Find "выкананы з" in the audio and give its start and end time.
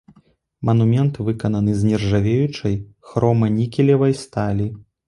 1.27-1.91